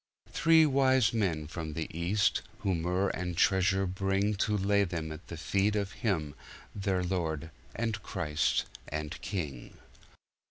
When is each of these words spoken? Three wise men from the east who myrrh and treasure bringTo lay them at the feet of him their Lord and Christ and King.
Three 0.31 0.65
wise 0.65 1.13
men 1.13 1.45
from 1.45 1.75
the 1.75 1.87
east 1.95 2.41
who 2.61 2.73
myrrh 2.73 3.09
and 3.09 3.37
treasure 3.37 3.85
bringTo 3.85 4.57
lay 4.57 4.83
them 4.83 5.11
at 5.11 5.27
the 5.27 5.37
feet 5.37 5.75
of 5.75 5.91
him 5.91 6.33
their 6.73 7.03
Lord 7.03 7.51
and 7.75 8.01
Christ 8.01 8.65
and 8.87 9.15
King. 9.21 9.77